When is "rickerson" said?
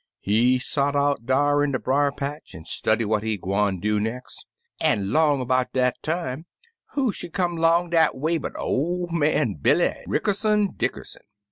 10.07-10.69